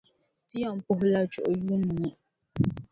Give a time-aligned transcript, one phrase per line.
[0.47, 2.09] Ti yɛn puhila chuɣu yuuni ŋɔ.